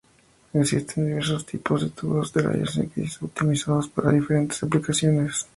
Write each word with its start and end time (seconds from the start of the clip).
Existen 0.53 1.05
diversos 1.05 1.45
tipos 1.45 1.83
de 1.83 1.91
tubos 1.91 2.33
de 2.33 2.41
rayos 2.41 2.75
X, 2.75 3.19
optimizados 3.21 3.87
para 3.87 4.09
diferentes 4.11 4.63
aplicaciones. 4.63 5.45